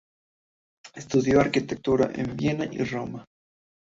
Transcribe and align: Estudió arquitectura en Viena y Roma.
Estudió 1.01 1.39
arquitectura 1.39 2.09
en 2.15 2.35
Viena 2.35 2.65
y 2.65 2.83
Roma. 2.83 3.23